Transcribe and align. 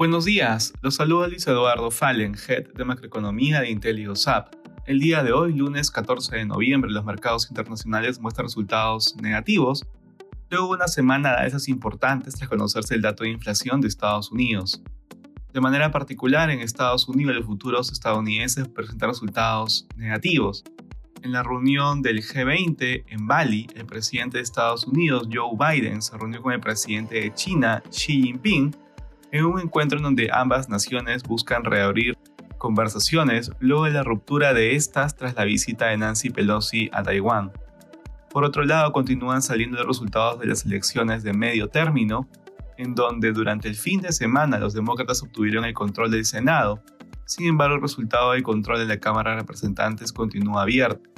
Buenos 0.00 0.24
días, 0.24 0.72
los 0.80 0.94
saluda 0.94 1.28
Luis 1.28 1.46
Eduardo 1.46 1.90
Fallen, 1.90 2.34
Head 2.34 2.72
de 2.72 2.86
Macroeconomía 2.86 3.60
de 3.60 3.68
IntelioSAP. 3.68 4.54
El 4.86 4.98
día 4.98 5.22
de 5.22 5.32
hoy, 5.32 5.52
lunes 5.52 5.90
14 5.90 6.36
de 6.36 6.46
noviembre, 6.46 6.90
los 6.90 7.04
mercados 7.04 7.50
internacionales 7.50 8.18
muestran 8.18 8.46
resultados 8.46 9.14
negativos, 9.20 9.86
luego 10.48 10.70
una 10.70 10.88
semana 10.88 11.42
de 11.42 11.48
esas 11.48 11.68
importantes 11.68 12.34
tras 12.34 12.48
conocerse 12.48 12.94
el 12.94 13.02
dato 13.02 13.24
de 13.24 13.28
inflación 13.28 13.82
de 13.82 13.88
Estados 13.88 14.32
Unidos. 14.32 14.82
De 15.52 15.60
manera 15.60 15.90
particular, 15.90 16.48
en 16.48 16.60
Estados 16.60 17.06
Unidos 17.06 17.36
los 17.36 17.44
futuros 17.44 17.92
estadounidenses 17.92 18.68
presentan 18.68 19.10
resultados 19.10 19.86
negativos. 19.96 20.64
En 21.22 21.32
la 21.32 21.42
reunión 21.42 22.00
del 22.00 22.22
G20 22.22 23.04
en 23.06 23.26
Bali, 23.26 23.66
el 23.74 23.84
presidente 23.84 24.38
de 24.38 24.44
Estados 24.44 24.86
Unidos, 24.86 25.28
Joe 25.30 25.58
Biden, 25.58 26.00
se 26.00 26.16
reunió 26.16 26.40
con 26.40 26.54
el 26.54 26.60
presidente 26.60 27.16
de 27.16 27.34
China, 27.34 27.82
Xi 27.90 28.22
Jinping, 28.22 28.74
en 29.32 29.44
un 29.44 29.60
encuentro 29.60 29.98
en 29.98 30.04
donde 30.04 30.30
ambas 30.32 30.68
naciones 30.68 31.22
buscan 31.22 31.64
reabrir 31.64 32.16
conversaciones 32.58 33.50
luego 33.58 33.84
de 33.84 33.92
la 33.92 34.02
ruptura 34.02 34.52
de 34.52 34.76
estas 34.76 35.16
tras 35.16 35.34
la 35.34 35.44
visita 35.44 35.86
de 35.86 35.96
Nancy 35.96 36.30
Pelosi 36.30 36.90
a 36.92 37.02
Taiwán. 37.02 37.52
Por 38.30 38.44
otro 38.44 38.64
lado, 38.64 38.92
continúan 38.92 39.42
saliendo 39.42 39.78
los 39.78 39.86
resultados 39.86 40.38
de 40.38 40.46
las 40.46 40.64
elecciones 40.64 41.22
de 41.22 41.32
medio 41.32 41.68
término, 41.68 42.28
en 42.76 42.94
donde 42.94 43.32
durante 43.32 43.68
el 43.68 43.74
fin 43.74 44.00
de 44.00 44.12
semana 44.12 44.58
los 44.58 44.74
demócratas 44.74 45.22
obtuvieron 45.22 45.64
el 45.64 45.74
control 45.74 46.10
del 46.10 46.24
Senado. 46.24 46.82
Sin 47.24 47.46
embargo, 47.46 47.76
el 47.76 47.82
resultado 47.82 48.32
del 48.32 48.42
control 48.42 48.78
de 48.78 48.86
la 48.86 49.00
Cámara 49.00 49.32
de 49.32 49.38
Representantes 49.38 50.12
continúa 50.12 50.62
abierto, 50.62 51.10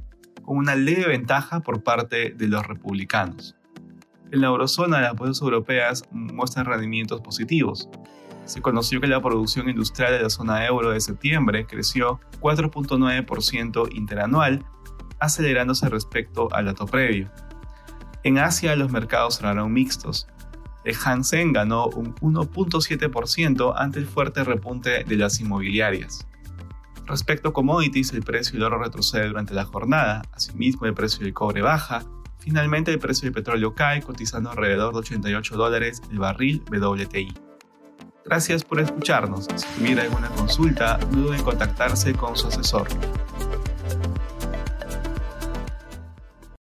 con 0.43 0.57
una 0.57 0.75
leve 0.75 1.09
ventaja 1.09 1.61
por 1.61 1.83
parte 1.83 2.31
de 2.31 2.49
los 2.49 2.67
republicanos. 2.67 3.57
En 4.33 4.41
la 4.41 4.47
eurozona, 4.47 5.03
las 5.03 5.15
bolsas 5.15 5.43
europeas 5.43 6.05
muestran 6.11 6.65
rendimientos 6.65 7.21
positivos. 7.21 7.91
Se 8.47 8.63
conoció 8.63 8.99
que 8.99 9.07
la 9.07 9.21
producción 9.21 9.69
industrial 9.69 10.13
de 10.13 10.23
la 10.23 10.31
zona 10.31 10.67
euro 10.67 10.91
de 10.91 11.03
septiembre 11.03 11.67
creció 11.67 12.19
4.9% 12.41 13.95
interanual, 13.95 14.65
acelerándose 15.21 15.87
respecto 15.91 16.49
al 16.55 16.65
dato 16.65 16.87
previo. 16.87 17.31
En 18.25 18.39
Asia, 18.39 18.75
los 18.75 18.91
mercados 18.91 19.37
cerraron 19.37 19.71
mixtos. 19.71 20.27
El 20.85 20.97
Hansen 21.05 21.53
ganó 21.53 21.89
un 21.89 22.15
1.7% 22.15 23.75
ante 23.77 23.99
el 23.99 24.07
fuerte 24.07 24.45
repunte 24.45 25.05
de 25.05 25.17
las 25.17 25.41
inmobiliarias. 25.41 26.27
Respecto 27.05 27.51
a 27.51 27.53
commodities, 27.53 28.15
el 28.15 28.23
precio 28.23 28.55
del 28.55 28.63
oro 28.63 28.83
retrocede 28.83 29.29
durante 29.29 29.53
la 29.53 29.67
jornada, 29.67 30.23
asimismo 30.33 30.87
el 30.87 30.95
precio 30.95 31.23
del 31.23 31.35
cobre 31.35 31.61
baja, 31.61 32.03
Finalmente, 32.43 32.91
el 32.91 32.99
precio 32.99 33.27
del 33.27 33.35
petróleo 33.35 33.73
cae, 33.73 34.03
cotizando 34.03 34.51
alrededor 34.51 34.93
de 34.93 34.99
88 34.99 35.57
dólares 35.57 36.03
el 36.11 36.19
barril 36.19 36.61
WTI. 36.69 37.33
Gracias 38.25 38.65
por 38.65 38.81
escucharnos. 38.81 39.47
Si 39.55 39.67
tuviera 39.79 40.03
alguna 40.03 40.29
consulta, 40.31 40.99
no 41.13 41.23
duden 41.23 41.39
en 41.39 41.45
contactarse 41.45 42.13
con 42.15 42.37
su 42.37 42.49
asesor. 42.49 42.89